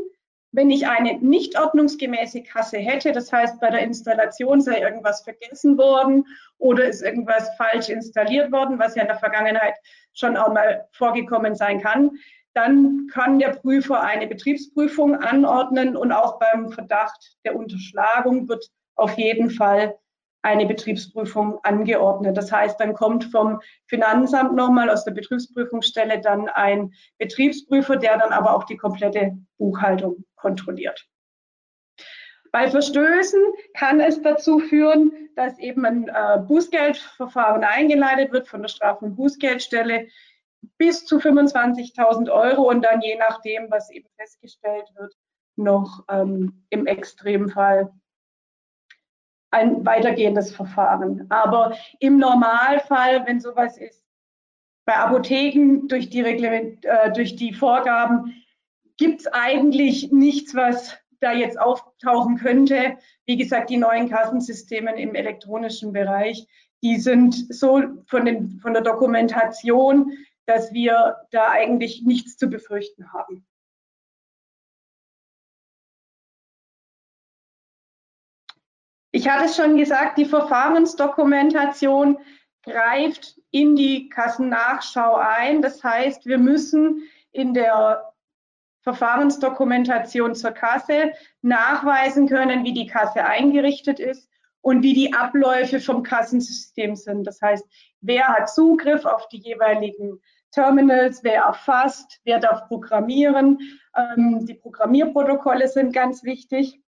Wenn 0.51 0.69
ich 0.69 0.87
eine 0.87 1.17
nicht 1.17 1.59
ordnungsgemäße 1.59 2.43
Kasse 2.43 2.77
hätte, 2.77 3.11
das 3.11 3.33
heißt, 3.33 3.59
bei 3.59 3.71
der 3.71 3.81
Installation 3.81 4.61
sei 4.61 4.79
irgendwas 4.79 5.21
vergessen 5.21 5.79
worden 5.79 6.25
oder 6.59 6.85
ist 6.85 7.01
irgendwas 7.01 7.49
falsch 7.57 7.89
installiert 7.89 8.51
worden, 8.51 8.77
was 8.77 8.93
ja 8.93 9.01
in 9.01 9.07
der 9.07 9.17
Vergangenheit 9.17 9.73
schon 10.13 10.37
auch 10.37 10.53
mal 10.53 10.87
vorgekommen 10.91 11.55
sein 11.55 11.81
kann, 11.81 12.11
dann 12.53 13.07
kann 13.11 13.39
der 13.39 13.49
Prüfer 13.49 14.01
eine 14.01 14.27
Betriebsprüfung 14.27 15.15
anordnen 15.15 15.95
und 15.95 16.11
auch 16.11 16.39
beim 16.39 16.71
Verdacht 16.71 17.37
der 17.45 17.55
Unterschlagung 17.55 18.47
wird 18.47 18.69
auf 18.95 19.17
jeden 19.17 19.49
Fall 19.49 19.97
eine 20.43 20.65
Betriebsprüfung 20.65 21.59
angeordnet. 21.63 22.35
Das 22.37 22.51
heißt, 22.51 22.79
dann 22.79 22.93
kommt 22.93 23.23
vom 23.25 23.61
Finanzamt 23.87 24.53
nochmal 24.55 24.89
aus 24.89 25.05
der 25.05 25.13
Betriebsprüfungsstelle 25.13 26.19
dann 26.19 26.49
ein 26.49 26.93
Betriebsprüfer, 27.17 27.95
der 27.95 28.17
dann 28.17 28.33
aber 28.33 28.53
auch 28.53 28.65
die 28.65 28.77
komplette 28.77 29.37
Buchhaltung 29.57 30.25
kontrolliert. 30.35 31.07
Bei 32.51 32.69
Verstößen 32.69 33.41
kann 33.73 33.99
es 33.99 34.21
dazu 34.21 34.59
führen, 34.59 35.11
dass 35.35 35.57
eben 35.57 35.85
ein 35.85 36.07
äh, 36.09 36.39
Bußgeldverfahren 36.47 37.63
eingeleitet 37.63 38.31
wird 38.31 38.47
von 38.47 38.61
der 38.61 38.69
Straf- 38.69 39.01
und 39.01 39.15
Bußgeldstelle 39.15 40.07
bis 40.77 41.05
zu 41.05 41.17
25.000 41.17 42.31
Euro 42.31 42.69
und 42.69 42.83
dann 42.83 43.01
je 43.01 43.17
nachdem, 43.17 43.69
was 43.69 43.89
eben 43.89 44.07
festgestellt 44.17 44.89
wird, 44.95 45.13
noch 45.55 46.03
ähm, 46.09 46.65
im 46.69 46.87
Extremfall 46.87 47.91
ein 49.51 49.85
weitergehendes 49.85 50.55
Verfahren. 50.55 51.27
Aber 51.29 51.77
im 51.99 52.17
Normalfall, 52.17 53.25
wenn 53.27 53.39
sowas 53.39 53.77
ist, 53.77 54.03
bei 54.85 54.95
Apotheken 54.95 55.87
durch 55.87 56.09
die, 56.09 56.21
Reglement, 56.21 56.83
äh, 56.85 57.11
durch 57.13 57.35
die 57.35 57.53
Vorgaben 57.53 58.43
gibt 58.97 59.21
es 59.21 59.27
eigentlich 59.27 60.11
nichts, 60.11 60.55
was 60.55 60.97
da 61.21 61.31
jetzt 61.31 61.59
auftauchen 61.59 62.37
könnte. 62.37 62.97
Wie 63.25 63.37
gesagt, 63.37 63.69
die 63.69 63.77
neuen 63.77 64.09
Kassensysteme 64.09 64.99
im 64.99 65.15
elektronischen 65.15 65.93
Bereich, 65.93 66.45
die 66.83 66.97
sind 66.97 67.53
so 67.53 67.81
von, 68.07 68.25
den, 68.25 68.59
von 68.59 68.73
der 68.73 68.83
Dokumentation, 68.83 70.11
dass 70.45 70.73
wir 70.73 71.25
da 71.31 71.49
eigentlich 71.49 72.03
nichts 72.03 72.37
zu 72.37 72.47
befürchten 72.47 73.13
haben. 73.13 73.45
Ich 79.11 79.29
hatte 79.29 79.45
es 79.45 79.55
schon 79.55 79.77
gesagt, 79.77 80.17
die 80.17 80.25
Verfahrensdokumentation 80.25 82.17
greift 82.63 83.39
in 83.51 83.75
die 83.75 84.09
Kassennachschau 84.09 85.15
ein. 85.15 85.61
Das 85.61 85.83
heißt, 85.83 86.25
wir 86.25 86.39
müssen 86.39 87.03
in 87.31 87.53
der 87.53 88.11
Verfahrensdokumentation 88.81 90.33
zur 90.33 90.51
Kasse 90.51 91.13
nachweisen 91.41 92.27
können, 92.27 92.63
wie 92.63 92.73
die 92.73 92.87
Kasse 92.87 93.23
eingerichtet 93.23 93.99
ist 93.99 94.32
und 94.63 94.81
wie 94.81 94.93
die 94.93 95.13
Abläufe 95.13 95.81
vom 95.81 96.03
Kassensystem 96.03 96.95
sind. 96.95 97.27
Das 97.27 97.41
heißt, 97.41 97.67
wer 97.99 98.29
hat 98.29 98.49
Zugriff 98.49 99.05
auf 99.05 99.27
die 99.27 99.37
jeweiligen 99.37 100.19
Terminals, 100.51 101.23
wer 101.23 101.43
erfasst, 101.43 102.21
wer 102.23 102.39
darf 102.39 102.67
programmieren. 102.67 103.59
Ähm, 103.95 104.45
die 104.45 104.53
Programmierprotokolle 104.53 105.67
sind 105.67 105.93
ganz 105.93 106.23
wichtig. 106.23 106.79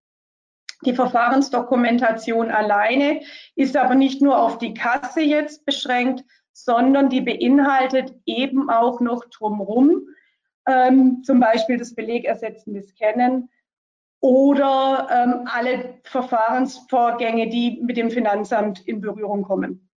Die 0.86 0.94
Verfahrensdokumentation 0.94 2.50
alleine 2.50 3.22
ist 3.56 3.76
aber 3.76 3.96
nicht 3.96 4.22
nur 4.22 4.40
auf 4.40 4.58
die 4.58 4.74
Kasse 4.74 5.22
jetzt 5.22 5.66
beschränkt, 5.66 6.24
sondern 6.54 7.10
die 7.10 7.22
beinhaltet 7.22 8.14
eben 8.26 8.70
auch 8.70 9.02
noch 9.02 9.26
drumherum, 9.26 10.08
ähm, 10.66 11.24
zum 11.24 11.42
Beispiel 11.42 11.78
das 11.78 11.94
belegersetzende 11.94 12.84
Scannen 12.84 13.50
oder 14.20 15.08
ähm, 15.12 15.48
alle 15.52 16.00
Verfahrensvorgänge, 16.04 17.50
die 17.50 17.80
mit 17.82 17.98
dem 17.98 18.10
Finanzamt 18.10 18.86
in 18.88 19.02
Berührung 19.02 19.44
kommen. 19.44 19.90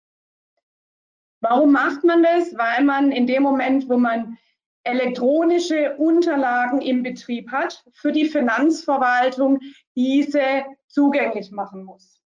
Warum 1.39 1.71
macht 1.71 2.03
man 2.03 2.23
das? 2.23 2.57
Weil 2.57 2.83
man 2.83 3.11
in 3.11 3.27
dem 3.27 3.43
Moment, 3.43 3.87
wo 3.89 3.97
man 3.97 4.37
elektronische 4.83 5.95
Unterlagen 5.97 6.81
im 6.81 7.03
Betrieb 7.03 7.51
hat, 7.51 7.83
für 7.93 8.11
die 8.11 8.25
Finanzverwaltung 8.25 9.59
diese 9.95 10.65
zugänglich 10.87 11.51
machen 11.51 11.83
muss. 11.83 12.21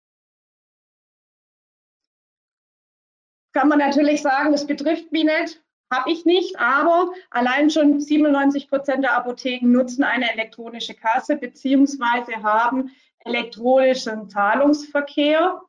Kann 3.54 3.70
man 3.70 3.80
natürlich 3.80 4.22
sagen, 4.22 4.52
das 4.52 4.68
betrifft 4.68 5.12
mich 5.12 5.24
nicht, 5.24 5.64
habe 5.92 6.12
ich 6.12 6.26
nicht, 6.26 6.60
aber 6.60 7.12
allein 7.32 7.70
schon 7.70 8.00
97 8.00 8.70
Prozent 8.70 9.04
der 9.04 9.16
Apotheken 9.16 9.72
nutzen 9.72 10.04
eine 10.04 10.32
elektronische 10.32 10.94
Kasse 10.94 11.36
beziehungsweise 11.36 12.44
haben 12.44 12.92
elektronischen 13.26 14.30
Zahlungsverkehr 14.30 15.62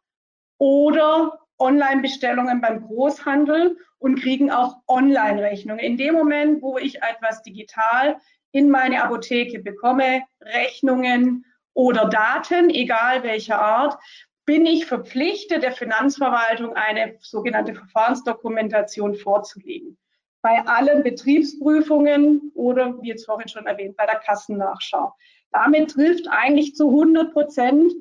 oder 0.58 1.38
Online-Bestellungen 1.58 2.60
beim 2.60 2.86
Großhandel 2.86 3.78
und 3.98 4.20
kriegen 4.20 4.50
auch 4.50 4.76
Online-Rechnungen. 4.86 5.84
In 5.84 5.96
dem 5.96 6.14
Moment, 6.14 6.62
wo 6.62 6.78
ich 6.78 7.02
etwas 7.02 7.42
digital 7.42 8.16
in 8.52 8.70
meine 8.70 9.02
Apotheke 9.02 9.60
bekomme, 9.60 10.22
Rechnungen 10.40 11.44
oder 11.74 12.08
Daten, 12.08 12.70
egal 12.70 13.22
welcher 13.22 13.60
Art, 13.60 13.98
bin 14.44 14.66
ich 14.66 14.86
verpflichtet, 14.86 15.62
der 15.62 15.72
Finanzverwaltung 15.72 16.74
eine 16.74 17.16
sogenannte 17.20 17.74
Verfahrensdokumentation 17.74 19.14
vorzulegen. 19.14 19.96
Bei 20.42 20.64
allen 20.66 21.02
Betriebsprüfungen 21.02 22.52
oder, 22.54 23.00
wie 23.02 23.08
jetzt 23.08 23.26
vorhin 23.26 23.48
schon 23.48 23.66
erwähnt, 23.66 23.96
bei 23.96 24.06
der 24.06 24.16
Kassennachschau. 24.16 25.12
Damit 25.52 25.90
trifft 25.90 26.26
eigentlich 26.30 26.74
zu 26.74 26.88
100 26.88 27.32
Prozent 27.32 27.92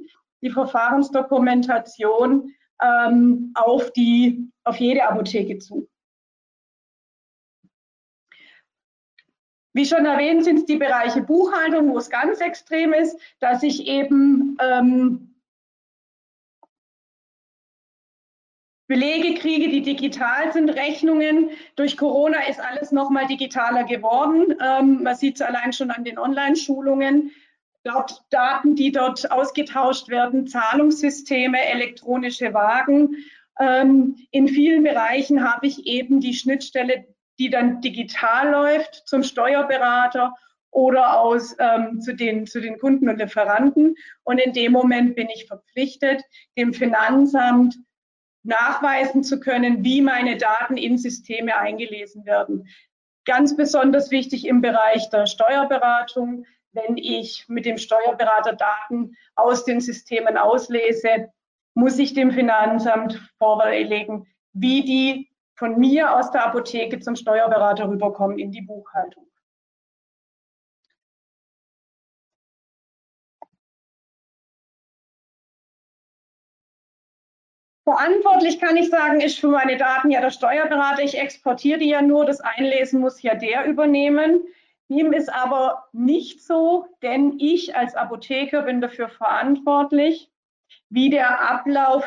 die 0.42 0.50
Verfahrensdokumentation 0.50 2.54
ähm, 2.82 3.52
auf, 3.56 3.92
die, 3.92 4.50
auf 4.64 4.78
jede 4.78 5.08
Apotheke 5.08 5.58
zu. 5.58 5.90
Wie 9.74 9.86
schon 9.86 10.06
erwähnt, 10.06 10.44
sind 10.44 10.60
es 10.60 10.66
die 10.66 10.78
Bereiche 10.78 11.22
Buchhaltung, 11.22 11.92
wo 11.92 11.98
es 11.98 12.10
ganz 12.10 12.40
extrem 12.40 12.94
ist, 12.94 13.20
dass 13.40 13.64
ich 13.64 13.88
eben 13.88 14.58
ähm, 14.60 15.29
Belege 18.90 19.36
kriege, 19.36 19.70
die 19.70 19.84
digital 19.84 20.52
sind, 20.52 20.70
Rechnungen. 20.70 21.52
Durch 21.76 21.96
Corona 21.96 22.40
ist 22.50 22.60
alles 22.60 22.92
nochmal 22.92 23.28
digitaler 23.28 23.84
geworden. 23.84 24.56
Ähm, 24.60 25.04
man 25.04 25.16
sieht 25.16 25.36
es 25.36 25.42
allein 25.44 25.72
schon 25.74 25.92
an 25.92 26.04
den 26.04 26.18
Online-Schulungen. 26.18 27.30
Dort 27.84 28.24
Daten, 28.32 28.76
die 28.76 28.92
dort 28.92 29.32
ausgetauscht 29.32 30.10
werden, 30.10 30.48
Zahlungssysteme, 30.48 31.64
elektronische 31.68 32.52
Wagen. 32.56 33.16
Ähm, 33.60 34.16
in 34.32 34.48
vielen 34.48 34.82
Bereichen 34.82 35.48
habe 35.48 35.68
ich 35.68 35.86
eben 35.86 36.20
die 36.20 36.34
Schnittstelle, 36.34 37.06
die 37.38 37.52
dann 37.52 37.82
digital 37.82 38.50
läuft 38.50 39.04
zum 39.06 39.22
Steuerberater 39.22 40.34
oder 40.72 41.20
aus 41.20 41.56
ähm, 41.60 42.02
zu, 42.02 42.16
den, 42.16 42.48
zu 42.48 42.60
den 42.60 42.80
Kunden 42.80 43.08
und 43.08 43.20
Lieferanten. 43.20 43.96
Und 44.24 44.40
in 44.40 44.54
dem 44.54 44.72
Moment 44.72 45.16
bin 45.16 45.28
ich 45.30 45.46
verpflichtet, 45.46 46.24
dem 46.58 46.74
Finanzamt 46.74 47.76
nachweisen 48.50 49.24
zu 49.24 49.40
können, 49.40 49.84
wie 49.84 50.02
meine 50.02 50.38
Daten 50.38 50.76
in 50.76 50.98
Systeme 50.98 51.56
eingelesen 51.58 52.26
werden. 52.26 52.68
Ganz 53.26 53.56
besonders 53.56 54.12
wichtig 54.12 54.46
im 54.46 54.62
Bereich 54.62 55.10
der 55.10 55.28
Steuerberatung, 55.28 56.46
wenn 56.74 56.98
ich 56.98 57.46
mit 57.48 57.66
dem 57.66 57.78
Steuerberater 57.78 58.54
Daten 58.54 59.16
aus 59.36 59.64
den 59.64 59.80
Systemen 59.80 60.38
auslese, 60.38 61.32
muss 61.74 61.98
ich 61.98 62.14
dem 62.14 62.32
Finanzamt 62.32 63.20
vorlegen, 63.38 64.28
wie 64.54 64.84
die 64.84 65.30
von 65.56 65.80
mir 65.80 66.16
aus 66.16 66.32
der 66.32 66.46
Apotheke 66.46 67.00
zum 67.00 67.16
Steuerberater 67.16 67.88
rüberkommen 67.88 68.40
in 68.40 68.52
die 68.52 68.62
Buchhaltung. 68.62 69.29
Verantwortlich 77.90 78.60
kann 78.60 78.78
ich 78.78 78.92
sagen, 78.92 79.20
ist 79.20 79.40
für 79.40 79.48
meine 79.48 79.76
Daten 79.76 80.12
ja 80.12 80.22
der 80.22 80.30
Steuerberater. 80.30 81.02
Ich 81.02 81.18
exportiere 81.18 81.80
die 81.80 81.90
ja 81.90 82.04
nur. 82.04 82.24
Das 82.24 82.40
Einlesen 82.40 83.00
muss 83.00 83.20
ja 83.24 83.34
der 83.34 83.66
übernehmen. 83.66 84.42
Ihm 84.90 85.12
ist 85.12 85.34
aber 85.34 85.88
nicht 85.92 86.46
so, 86.46 86.86
denn 87.02 87.40
ich 87.40 87.76
als 87.76 87.96
Apotheker 87.96 88.62
bin 88.62 88.80
dafür 88.80 89.10
verantwortlich, 89.10 90.32
wie 90.90 91.10
der 91.10 91.50
Ablauf 91.50 92.04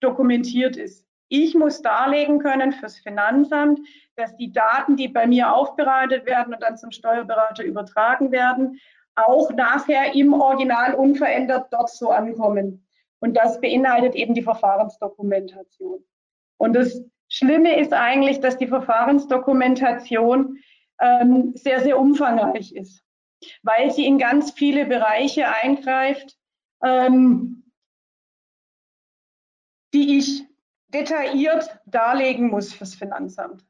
dokumentiert 0.00 0.76
ist. 0.76 1.06
Ich 1.28 1.54
muss 1.54 1.80
darlegen 1.80 2.38
können 2.38 2.72
fürs 2.72 2.98
Finanzamt, 2.98 3.80
dass 4.16 4.36
die 4.36 4.52
Daten, 4.52 4.96
die 4.96 5.08
bei 5.08 5.26
mir 5.26 5.54
aufbereitet 5.54 6.26
werden 6.26 6.52
und 6.52 6.62
dann 6.62 6.76
zum 6.76 6.90
Steuerberater 6.90 7.64
übertragen 7.64 8.32
werden, 8.32 8.78
auch 9.14 9.50
nachher 9.50 10.14
im 10.14 10.34
Original 10.34 10.92
unverändert 10.92 11.68
dort 11.70 11.88
so 11.88 12.10
ankommen. 12.10 12.86
Und 13.22 13.34
das 13.34 13.60
beinhaltet 13.60 14.16
eben 14.16 14.34
die 14.34 14.42
Verfahrensdokumentation. 14.42 16.04
Und 16.58 16.72
das 16.72 17.04
Schlimme 17.28 17.78
ist 17.78 17.92
eigentlich, 17.92 18.40
dass 18.40 18.58
die 18.58 18.66
Verfahrensdokumentation 18.66 20.58
ähm, 21.00 21.52
sehr, 21.54 21.80
sehr 21.82 22.00
umfangreich 22.00 22.72
ist, 22.72 23.04
weil 23.62 23.92
sie 23.92 24.06
in 24.06 24.18
ganz 24.18 24.50
viele 24.50 24.86
Bereiche 24.86 25.46
eingreift, 25.48 26.36
ähm, 26.82 27.72
die 29.94 30.18
ich 30.18 30.44
detailliert 30.88 31.78
darlegen 31.86 32.50
muss 32.50 32.72
fürs 32.72 32.96
Finanzamt. 32.96 33.64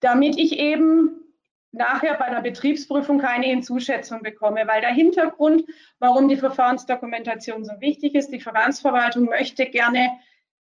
Damit 0.00 0.38
ich 0.38 0.58
eben 0.58 1.23
nachher 1.74 2.14
bei 2.14 2.26
einer 2.26 2.42
Betriebsprüfung 2.42 3.18
keine 3.18 3.46
Hinzuschätzung 3.46 4.22
bekomme, 4.22 4.66
weil 4.66 4.80
der 4.80 4.92
Hintergrund, 4.92 5.64
warum 5.98 6.28
die 6.28 6.36
Verfahrensdokumentation 6.36 7.64
so 7.64 7.72
wichtig 7.80 8.14
ist, 8.14 8.30
die 8.30 8.40
Verfahrensverwaltung 8.40 9.26
möchte 9.26 9.66
gerne 9.66 10.10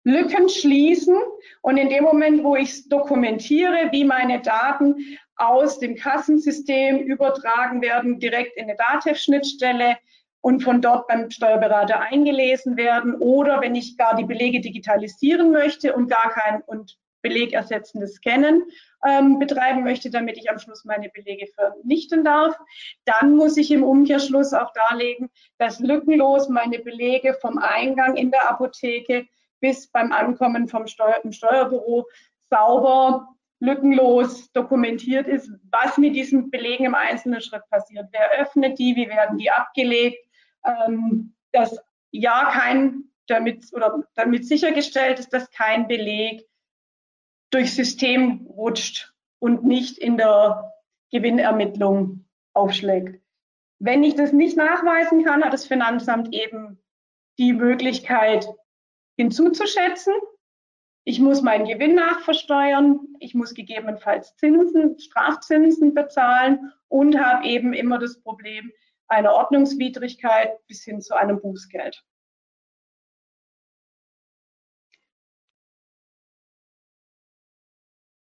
Lücken 0.03 0.49
schließen 0.49 1.17
und 1.61 1.77
in 1.77 1.89
dem 1.89 2.03
Moment, 2.03 2.43
wo 2.43 2.55
ich 2.55 2.87
dokumentiere, 2.89 3.89
wie 3.91 4.03
meine 4.03 4.39
Daten 4.39 5.17
aus 5.35 5.79
dem 5.79 5.95
Kassensystem 5.95 6.99
übertragen 6.99 7.81
werden, 7.81 8.19
direkt 8.19 8.55
in 8.55 8.65
eine 8.65 8.75
DATEV-Schnittstelle 8.75 9.97
und 10.41 10.61
von 10.61 10.79
dort 10.79 11.07
beim 11.07 11.31
Steuerberater 11.31 12.01
eingelesen 12.01 12.77
werden 12.77 13.15
oder 13.15 13.61
wenn 13.61 13.73
ich 13.73 13.97
gar 13.97 14.15
die 14.15 14.25
Belege 14.25 14.61
digitalisieren 14.61 15.51
möchte 15.51 15.95
und 15.95 16.07
gar 16.07 16.29
kein 16.29 16.61
und 16.61 16.99
belegersetzendes 17.25 18.15
Scannen 18.15 18.63
ähm, 19.03 19.39
betreiben 19.39 19.83
möchte, 19.83 20.11
damit 20.11 20.37
ich 20.37 20.51
am 20.51 20.59
Schluss 20.59 20.85
meine 20.85 21.09
Belege 21.09 21.47
vernichten 21.47 22.23
darf. 22.23 22.55
Dann 23.05 23.35
muss 23.35 23.57
ich 23.57 23.71
im 23.71 23.83
Umkehrschluss 23.83 24.53
auch 24.53 24.71
darlegen, 24.73 25.31
dass 25.57 25.79
lückenlos 25.79 26.49
meine 26.49 26.77
Belege 26.77 27.33
vom 27.41 27.57
Eingang 27.57 28.15
in 28.15 28.29
der 28.29 28.47
Apotheke 28.47 29.25
bis 29.59 29.87
beim 29.87 30.11
Ankommen 30.11 30.67
vom 30.67 30.85
Steuer 30.85 31.19
im 31.23 31.31
Steuerbüro 31.31 32.05
sauber 32.51 33.27
lückenlos 33.59 34.51
dokumentiert 34.51 35.27
ist, 35.27 35.49
was 35.71 35.97
mit 35.97 36.15
diesen 36.15 36.51
Belegen 36.51 36.85
im 36.85 36.93
einzelnen 36.93 37.41
Schritt 37.41 37.63
passiert. 37.71 38.07
Wer 38.11 38.39
öffnet 38.39 38.77
die, 38.77 38.95
wie 38.95 39.09
werden 39.09 39.39
die 39.39 39.49
abgelegt, 39.49 40.23
ähm, 40.63 41.33
dass 41.53 41.75
ja 42.11 42.51
kein 42.51 43.05
damit 43.27 43.65
oder 43.73 44.03
damit 44.13 44.47
sichergestellt 44.47 45.19
ist, 45.19 45.33
dass 45.33 45.49
kein 45.49 45.87
Beleg 45.87 46.45
durchs 47.55 47.75
System 47.75 48.47
rutscht 48.49 49.13
und 49.39 49.63
nicht 49.63 49.97
in 49.97 50.17
der 50.17 50.73
Gewinnermittlung 51.09 52.25
aufschlägt. 52.53 53.21
Wenn 53.79 54.03
ich 54.03 54.15
das 54.15 54.33
nicht 54.33 54.57
nachweisen 54.57 55.23
kann, 55.23 55.43
hat 55.43 55.53
das 55.53 55.65
Finanzamt 55.65 56.33
eben 56.33 56.83
die 57.37 57.53
Möglichkeit 57.53 58.45
hinzuzuschätzen. 59.17 60.13
Ich 61.05 61.21
muss 61.21 61.41
meinen 61.41 61.65
Gewinn 61.65 61.95
nachversteuern. 61.95 62.99
Ich 63.19 63.35
muss 63.35 63.53
gegebenenfalls 63.53 64.35
Zinsen, 64.35 64.99
Strafzinsen 64.99 65.93
bezahlen 65.93 66.73
und 66.89 67.17
habe 67.17 67.45
eben 67.45 67.71
immer 67.73 67.99
das 67.99 68.19
Problem 68.19 68.69
einer 69.07 69.31
Ordnungswidrigkeit 69.31 70.57
bis 70.67 70.83
hin 70.83 70.99
zu 70.99 71.15
einem 71.15 71.39
Bußgeld. 71.39 72.03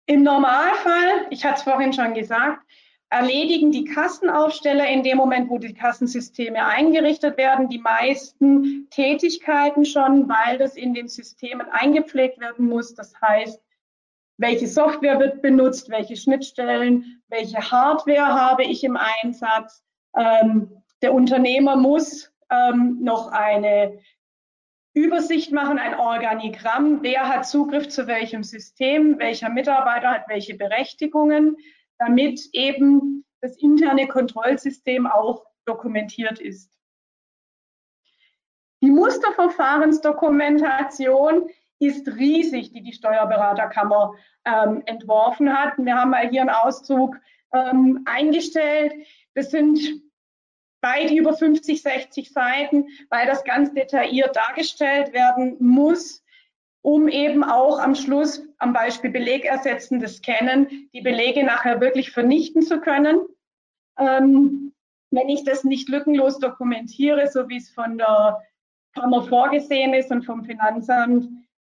Im 0.06 0.22
Normalfall, 0.22 1.26
ich 1.30 1.44
hatte 1.44 1.56
es 1.56 1.62
vorhin 1.62 1.92
schon 1.92 2.14
gesagt, 2.14 2.60
erledigen 3.08 3.70
die 3.70 3.84
Kassenaufsteller 3.84 4.86
in 4.88 5.02
dem 5.02 5.16
Moment, 5.16 5.48
wo 5.48 5.58
die 5.58 5.72
Kassensysteme 5.72 6.66
eingerichtet 6.66 7.36
werden, 7.38 7.68
die 7.68 7.78
meisten 7.78 8.88
Tätigkeiten 8.90 9.84
schon, 9.84 10.28
weil 10.28 10.58
das 10.58 10.76
in 10.76 10.94
den 10.94 11.08
Systemen 11.08 11.68
eingepflegt 11.70 12.40
werden 12.40 12.66
muss. 12.66 12.94
Das 12.94 13.14
heißt, 13.20 13.62
welche 14.36 14.66
Software 14.66 15.18
wird 15.20 15.42
benutzt, 15.42 15.88
welche 15.90 16.16
Schnittstellen, 16.16 17.22
welche 17.28 17.70
Hardware 17.70 18.26
habe 18.26 18.64
ich 18.64 18.82
im 18.84 18.98
Einsatz. 19.22 19.84
Ähm, 20.16 20.82
der 21.02 21.14
Unternehmer 21.14 21.76
muss 21.76 22.32
ähm, 22.50 22.98
noch 23.00 23.28
eine 23.28 23.98
Übersicht 24.94 25.52
machen, 25.52 25.78
ein 25.78 25.98
Organigramm, 25.98 27.02
wer 27.02 27.28
hat 27.28 27.46
Zugriff 27.46 27.88
zu 27.88 28.06
welchem 28.06 28.44
System, 28.44 29.18
welcher 29.18 29.48
Mitarbeiter 29.48 30.10
hat 30.10 30.28
welche 30.28 30.54
Berechtigungen, 30.54 31.56
damit 31.98 32.40
eben 32.52 33.24
das 33.40 33.56
interne 33.56 34.06
Kontrollsystem 34.06 35.08
auch 35.08 35.44
dokumentiert 35.64 36.38
ist. 36.40 36.70
Die 38.82 38.90
Musterverfahrensdokumentation 38.90 41.48
ist 41.80 42.06
riesig, 42.06 42.72
die 42.72 42.82
die 42.82 42.92
Steuerberaterkammer 42.92 44.14
ähm, 44.44 44.82
entworfen 44.86 45.52
hat. 45.52 45.72
Wir 45.78 45.96
haben 45.96 46.10
mal 46.10 46.28
hier 46.28 46.42
einen 46.42 46.50
Auszug 46.50 47.16
ähm, 47.52 48.02
eingestellt. 48.04 48.92
Das 49.34 49.50
sind 49.50 49.80
weit 50.84 51.10
über 51.10 51.34
50, 51.34 51.82
60 51.82 52.30
Seiten, 52.30 52.86
weil 53.10 53.26
das 53.26 53.42
ganz 53.42 53.72
detailliert 53.74 54.36
dargestellt 54.36 55.12
werden 55.12 55.56
muss, 55.58 56.22
um 56.82 57.08
eben 57.08 57.42
auch 57.42 57.78
am 57.78 57.94
Schluss 57.94 58.46
am 58.58 58.72
Beispiel 58.72 59.10
belegersetzendes 59.10 60.18
Scannen 60.18 60.88
die 60.92 61.00
Belege 61.00 61.42
nachher 61.42 61.80
wirklich 61.80 62.10
vernichten 62.12 62.62
zu 62.62 62.80
können. 62.80 63.20
Ähm, 63.98 64.72
wenn 65.10 65.28
ich 65.28 65.44
das 65.44 65.64
nicht 65.64 65.88
lückenlos 65.88 66.38
dokumentiere, 66.38 67.28
so 67.28 67.48
wie 67.48 67.56
es 67.56 67.70
von 67.70 67.98
der 67.98 68.42
Kammer 68.94 69.22
vorgesehen 69.22 69.94
ist 69.94 70.10
und 70.10 70.24
vom 70.24 70.44
Finanzamt, 70.44 71.28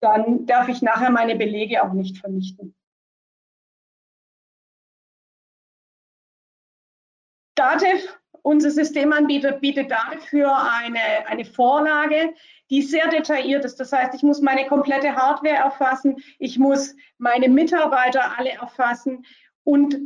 dann 0.02 0.46
darf 0.46 0.68
ich 0.68 0.82
nachher 0.82 1.10
meine 1.10 1.36
Belege 1.36 1.84
auch 1.84 1.94
nicht 1.94 2.18
vernichten. 2.18 2.76
Dativ, 7.56 8.20
unser 8.46 8.70
Systemanbieter, 8.70 9.54
bietet 9.54 9.90
dafür 9.90 10.56
eine, 10.56 11.28
eine 11.28 11.46
Vorlage, 11.46 12.36
die 12.70 12.84
sehr 12.84 13.08
detailliert 13.08 13.66
ist. 13.66 13.80
Das 13.80 13.92
heißt, 13.92 14.14
ich 14.14 14.22
muss 14.22 14.40
meine 14.40 14.68
komplette 14.68 15.16
Hardware 15.16 15.56
erfassen, 15.56 16.18
ich 16.38 16.60
muss 16.60 16.96
meine 17.18 17.50
Mitarbeiter 17.50 18.38
alle 18.38 18.52
erfassen 18.52 19.26
und 19.64 19.98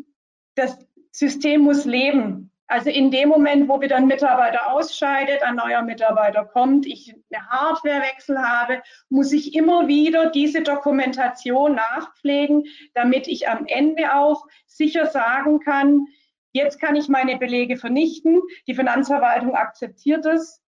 das 0.56 0.78
System 1.12 1.62
muss 1.62 1.84
leben. 1.84 2.50
Also 2.68 2.90
in 2.90 3.12
dem 3.12 3.28
Moment, 3.28 3.68
wo 3.68 3.82
wieder 3.82 3.98
ein 3.98 4.08
Mitarbeiter 4.08 4.72
ausscheidet, 4.72 5.44
ein 5.44 5.56
neuer 5.56 5.82
Mitarbeiter 5.82 6.46
kommt, 6.46 6.86
ich 6.86 7.14
eine 7.34 7.46
Hardwarewechsel 7.50 8.40
habe, 8.40 8.82
muss 9.10 9.34
ich 9.34 9.54
immer 9.54 9.88
wieder 9.90 10.30
diese 10.30 10.62
Dokumentation 10.62 11.76
nachpflegen, 11.76 12.68
damit 12.94 13.28
ich 13.28 13.50
am 13.50 13.66
Ende 13.66 14.16
auch 14.16 14.46
sicher 14.66 15.08
sagen 15.08 15.60
kann, 15.60 16.06
jetzt 16.54 16.80
kann 16.80 16.96
ich 16.96 17.10
meine 17.10 17.38
Belege 17.38 17.78
vernichten, 17.78 18.42
die 18.68 18.76
Finanzverwaltung 18.76 19.56
akzeptiert 19.56 20.26
es 20.26 20.62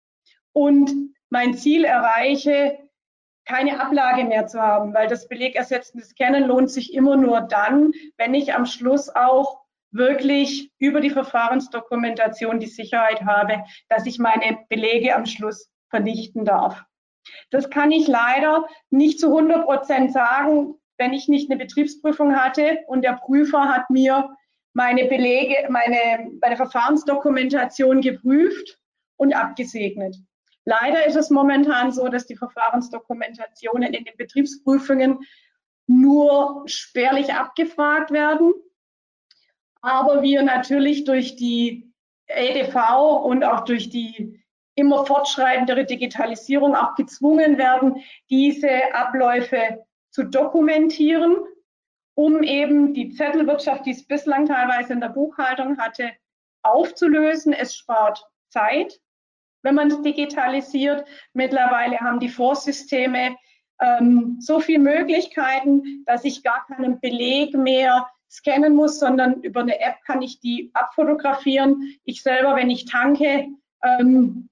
und 0.53 0.91
mein 1.29 1.53
Ziel 1.53 1.83
erreiche, 1.83 2.77
keine 3.45 3.81
Ablage 3.81 4.25
mehr 4.25 4.45
zu 4.45 4.61
haben, 4.61 4.93
weil 4.93 5.07
das 5.07 5.27
belegersetzende 5.27 6.05
Scannen 6.05 6.45
lohnt 6.45 6.69
sich 6.69 6.93
immer 6.93 7.15
nur 7.15 7.41
dann, 7.41 7.91
wenn 8.17 8.33
ich 8.33 8.53
am 8.53 8.65
Schluss 8.65 9.09
auch 9.09 9.61
wirklich 9.91 10.71
über 10.77 11.01
die 11.01 11.09
Verfahrensdokumentation 11.09 12.59
die 12.59 12.67
Sicherheit 12.67 13.23
habe, 13.23 13.63
dass 13.87 14.05
ich 14.05 14.19
meine 14.19 14.59
Belege 14.69 15.15
am 15.15 15.25
Schluss 15.25 15.69
vernichten 15.89 16.45
darf. 16.45 16.83
Das 17.49 17.69
kann 17.69 17.91
ich 17.91 18.07
leider 18.07 18.67
nicht 18.91 19.19
zu 19.19 19.27
100 19.27 19.65
Prozent 19.65 20.13
sagen, 20.13 20.75
wenn 20.97 21.13
ich 21.13 21.27
nicht 21.27 21.49
eine 21.49 21.57
Betriebsprüfung 21.57 22.35
hatte 22.35 22.79
und 22.87 23.03
der 23.03 23.13
Prüfer 23.13 23.69
hat 23.69 23.89
mir 23.89 24.29
meine 24.79 25.05
Belege, 25.05 25.67
meine, 25.69 26.31
meine 26.41 26.55
Verfahrensdokumentation 26.55 27.99
geprüft 28.01 28.79
und 29.17 29.33
abgesegnet. 29.33 30.15
Leider 30.63 31.05
ist 31.05 31.17
es 31.17 31.29
momentan 31.29 31.91
so, 31.91 32.07
dass 32.07 32.25
die 32.25 32.37
Verfahrensdokumentationen 32.37 33.93
in 33.93 34.05
den 34.05 34.15
Betriebsprüfungen 34.17 35.19
nur 35.87 36.63
spärlich 36.65 37.33
abgefragt 37.33 38.11
werden 38.11 38.53
aber 39.81 40.21
wir 40.21 40.41
natürlich 40.43 41.05
durch 41.05 41.35
die 41.35 41.91
EDV 42.27 43.23
und 43.23 43.43
auch 43.43 43.61
durch 43.61 43.89
die 43.89 44.43
immer 44.75 45.05
fortschreitendere 45.05 45.85
Digitalisierung 45.85 46.75
auch 46.75 46.95
gezwungen 46.95 47.57
werden, 47.57 48.03
diese 48.29 48.93
Abläufe 48.93 49.85
zu 50.11 50.23
dokumentieren, 50.23 51.37
um 52.19 52.43
eben 52.43 52.93
die 52.93 53.11
Zettelwirtschaft, 53.11 53.85
die 53.85 53.91
es 53.91 54.05
bislang 54.05 54.45
teilweise 54.45 54.91
in 54.91 54.99
der 54.99 55.07
Buchhaltung 55.07 55.77
hatte, 55.77 56.11
aufzulösen. 56.63 57.53
Es 57.53 57.73
spart 57.73 58.21
Zeit, 58.49 58.99
wenn 59.61 59.75
man 59.75 59.87
es 59.87 60.01
digitalisiert. 60.01 61.05
Mittlerweile 61.31 61.97
haben 62.01 62.19
die 62.19 62.27
Vorsysteme 62.27 63.37
ähm, 63.79 64.35
so 64.41 64.59
viele 64.59 64.79
Möglichkeiten, 64.79 66.03
dass 66.07 66.25
ich 66.25 66.43
gar 66.43 66.65
keinen 66.67 66.99
Beleg 66.99 67.53
mehr 67.53 68.05
scannen 68.29 68.75
muss, 68.75 68.99
sondern 68.99 69.41
über 69.41 69.61
eine 69.61 69.79
App 69.79 69.95
kann 70.05 70.21
ich 70.21 70.41
die 70.41 70.71
abfotografieren. 70.73 71.95
Ich 72.03 72.21
selber, 72.21 72.53
wenn 72.57 72.69
ich 72.69 72.83
tanke, 72.83 73.47
ähm, 73.81 74.49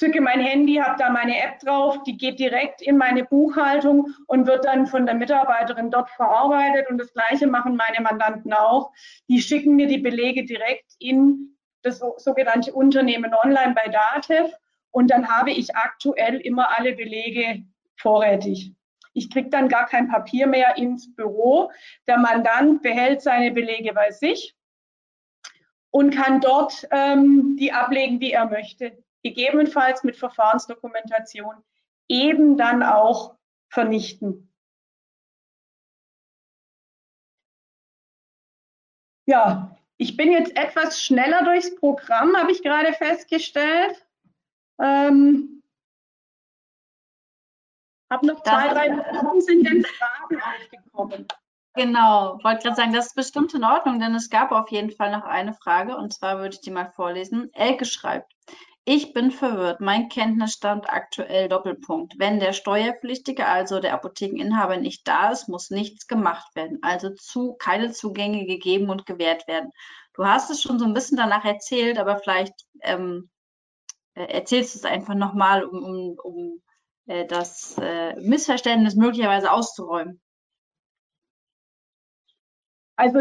zücke 0.00 0.22
mein 0.22 0.40
Handy, 0.40 0.76
habe 0.76 0.96
da 0.98 1.10
meine 1.10 1.38
App 1.42 1.58
drauf, 1.58 2.02
die 2.04 2.16
geht 2.16 2.38
direkt 2.38 2.80
in 2.80 2.96
meine 2.96 3.22
Buchhaltung 3.22 4.08
und 4.26 4.46
wird 4.46 4.64
dann 4.64 4.86
von 4.86 5.04
der 5.04 5.14
Mitarbeiterin 5.14 5.90
dort 5.90 6.08
verarbeitet. 6.10 6.88
Und 6.88 6.96
das 6.96 7.12
Gleiche 7.12 7.46
machen 7.46 7.76
meine 7.76 8.00
Mandanten 8.00 8.54
auch. 8.54 8.92
Die 9.28 9.42
schicken 9.42 9.76
mir 9.76 9.88
die 9.88 9.98
Belege 9.98 10.46
direkt 10.46 10.94
in 10.98 11.54
das 11.82 12.00
sogenannte 12.16 12.72
Unternehmen 12.72 13.34
online 13.44 13.74
bei 13.74 13.90
DATEV 13.90 14.50
und 14.90 15.10
dann 15.10 15.28
habe 15.28 15.50
ich 15.50 15.76
aktuell 15.76 16.36
immer 16.36 16.78
alle 16.78 16.94
Belege 16.94 17.62
vorrätig. 17.96 18.72
Ich 19.12 19.30
kriege 19.30 19.50
dann 19.50 19.68
gar 19.68 19.86
kein 19.86 20.08
Papier 20.08 20.46
mehr 20.46 20.78
ins 20.78 21.14
Büro. 21.14 21.70
Der 22.06 22.16
Mandant 22.16 22.80
behält 22.80 23.20
seine 23.20 23.50
Belege 23.50 23.92
bei 23.92 24.10
sich 24.12 24.54
und 25.90 26.14
kann 26.14 26.40
dort 26.40 26.88
ähm, 26.90 27.56
die 27.58 27.72
ablegen, 27.72 28.20
wie 28.20 28.32
er 28.32 28.46
möchte. 28.46 28.96
Gegebenenfalls 29.22 30.04
mit 30.04 30.16
Verfahrensdokumentation 30.16 31.62
eben 32.08 32.56
dann 32.56 32.82
auch 32.82 33.36
vernichten. 33.68 34.52
Ja, 39.26 39.76
ich 39.96 40.16
bin 40.16 40.32
jetzt 40.32 40.56
etwas 40.56 41.02
schneller 41.02 41.44
durchs 41.44 41.74
Programm, 41.76 42.36
habe 42.36 42.50
ich 42.50 42.62
gerade 42.62 42.92
festgestellt. 42.94 44.04
Ähm, 44.80 45.62
habe 48.10 48.26
noch 48.26 48.42
zwei, 48.42 48.64
das, 48.64 48.74
drei 48.74 48.88
Minuten, 48.90 49.40
sind 49.40 49.68
denn 49.68 49.84
Fragen 49.84 50.42
aufgekommen? 50.42 51.28
Genau, 51.74 52.40
wollte 52.42 52.64
gerade 52.64 52.76
sagen, 52.76 52.92
das 52.92 53.06
ist 53.08 53.14
bestimmt 53.14 53.54
in 53.54 53.62
Ordnung, 53.62 54.00
denn 54.00 54.14
es 54.16 54.30
gab 54.30 54.50
auf 54.50 54.70
jeden 54.70 54.90
Fall 54.90 55.12
noch 55.12 55.24
eine 55.24 55.54
Frage 55.54 55.96
und 55.96 56.12
zwar 56.12 56.38
würde 56.38 56.56
ich 56.56 56.60
die 56.60 56.72
mal 56.72 56.90
vorlesen. 56.96 57.52
Elke 57.54 57.84
schreibt, 57.84 58.32
ich 58.84 59.12
bin 59.12 59.30
verwirrt. 59.30 59.80
Mein 59.80 60.08
Kenntnisstand 60.08 60.88
aktuell 60.88 61.48
Doppelpunkt. 61.48 62.14
Wenn 62.18 62.40
der 62.40 62.52
Steuerpflichtige, 62.52 63.46
also 63.46 63.78
der 63.78 63.94
Apothekeninhaber, 63.94 64.78
nicht 64.78 65.06
da 65.06 65.30
ist, 65.30 65.48
muss 65.48 65.70
nichts 65.70 66.06
gemacht 66.06 66.54
werden. 66.56 66.78
Also 66.82 67.10
zu, 67.10 67.54
keine 67.54 67.92
Zugänge 67.92 68.46
gegeben 68.46 68.88
und 68.90 69.06
gewährt 69.06 69.46
werden. 69.46 69.70
Du 70.14 70.24
hast 70.24 70.50
es 70.50 70.62
schon 70.62 70.78
so 70.78 70.86
ein 70.86 70.94
bisschen 70.94 71.16
danach 71.16 71.44
erzählt, 71.44 71.98
aber 71.98 72.18
vielleicht 72.18 72.54
ähm, 72.82 73.30
äh, 74.14 74.24
erzählst 74.24 74.74
du 74.74 74.78
es 74.80 74.84
einfach 74.84 75.14
nochmal, 75.14 75.64
um, 75.64 75.82
um, 75.84 76.18
um 76.22 76.62
äh, 77.06 77.26
das 77.26 77.76
äh, 77.78 78.14
Missverständnis 78.20 78.94
möglicherweise 78.94 79.52
auszuräumen? 79.52 80.20
Also 82.96 83.20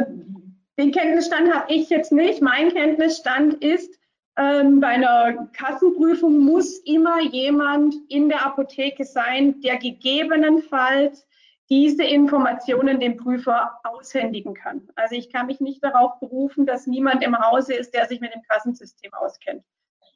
den 0.78 0.92
Kenntnisstand 0.92 1.54
habe 1.54 1.74
ich 1.74 1.90
jetzt 1.90 2.12
nicht. 2.12 2.42
Mein 2.42 2.74
Kenntnisstand 2.74 3.56
ist, 3.56 4.00
bei 4.40 4.88
einer 4.88 5.48
Kassenprüfung 5.52 6.40
muss 6.40 6.78
immer 6.86 7.20
jemand 7.20 7.94
in 8.08 8.30
der 8.30 8.46
Apotheke 8.46 9.04
sein, 9.04 9.60
der 9.60 9.76
gegebenenfalls 9.76 11.28
diese 11.70 12.06
Informationen 12.06 13.02
dem 13.02 13.18
Prüfer 13.18 13.80
aushändigen 13.84 14.54
kann. 14.54 14.88
Also 14.96 15.16
ich 15.16 15.30
kann 15.30 15.48
mich 15.48 15.60
nicht 15.60 15.84
darauf 15.84 16.22
berufen, 16.22 16.66
dass 16.66 16.88
niemand 16.88 17.22
im 17.22 17.38
Hause 17.38 17.74
ist, 17.74 17.94
der 17.94 18.06
sich 18.08 18.22
mit 18.22 18.34
dem 18.34 18.42
Kassensystem 18.48 19.14
auskennt. 19.14 19.66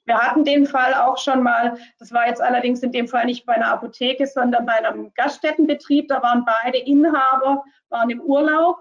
Wir 0.05 0.17
hatten 0.17 0.45
den 0.45 0.67
Fall 0.67 0.93
auch 0.93 1.17
schon 1.17 1.43
mal, 1.43 1.77
das 1.99 2.13
war 2.13 2.27
jetzt 2.27 2.41
allerdings 2.41 2.81
in 2.81 2.93
dem 2.93 3.09
Fall 3.09 3.25
nicht 3.25 3.45
bei 3.45 3.55
einer 3.55 3.71
Apotheke, 3.73 4.25
sondern 4.25 4.65
bei 4.65 4.73
einem 4.73 5.13
Gaststättenbetrieb. 5.15 6.07
Da 6.07 6.23
waren 6.23 6.45
beide 6.45 6.77
Inhaber, 6.77 7.63
waren 7.89 8.09
im 8.09 8.21
Urlaub 8.21 8.77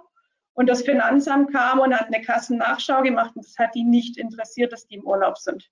und 0.54 0.68
das 0.68 0.82
Finanzamt 0.82 1.52
kam 1.52 1.80
und 1.80 1.94
hat 1.94 2.06
eine 2.06 2.22
Kassennachschau 2.22 3.02
gemacht 3.02 3.32
und 3.34 3.44
es 3.44 3.58
hat 3.58 3.74
die 3.74 3.84
nicht 3.84 4.18
interessiert, 4.18 4.72
dass 4.72 4.86
die 4.86 4.96
im 4.96 5.04
Urlaub 5.04 5.38
sind. 5.38 5.70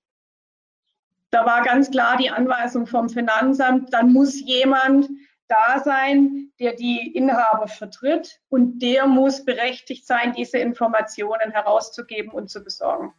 Da 1.30 1.46
war 1.46 1.62
ganz 1.62 1.90
klar 1.90 2.16
die 2.16 2.30
Anweisung 2.30 2.86
vom 2.86 3.08
Finanzamt, 3.08 3.92
dann 3.92 4.12
muss 4.12 4.40
jemand 4.40 5.08
da 5.48 5.80
sein, 5.80 6.50
der 6.58 6.74
die 6.74 7.12
Inhaber 7.14 7.66
vertritt 7.68 8.40
und 8.48 8.78
der 8.80 9.06
muss 9.06 9.44
berechtigt 9.44 10.06
sein, 10.06 10.32
diese 10.32 10.58
Informationen 10.58 11.50
herauszugeben 11.50 12.32
und 12.32 12.48
zu 12.50 12.62
besorgen. 12.62 13.12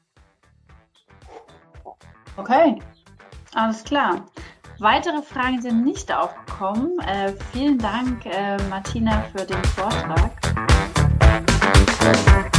Okay, 2.38 2.82
alles 3.54 3.84
klar. 3.84 4.26
Weitere 4.80 5.21
Fragen 5.21 5.62
sind 5.62 5.84
nicht 5.84 6.12
aufgekommen. 6.12 7.00
Äh, 7.02 7.34
vielen 7.52 7.78
Dank, 7.78 8.26
äh, 8.26 8.58
Martina, 8.69 9.24
für 9.32 9.45
den 9.45 9.63
Vortrag. 9.63 10.71
Thank 12.02 12.46
you. 12.46 12.51